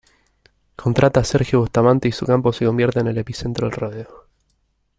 Contrata 0.75 1.19
a 1.19 1.23
Sergio 1.23 1.59
Bustamante 1.59 2.07
y 2.07 2.11
su 2.11 2.25
campo 2.25 2.51
se 2.51 2.65
convierte 2.65 3.01
en 3.01 3.15
"epicentro" 3.15 3.67
del 3.69 3.75
rodeo. 3.77 4.25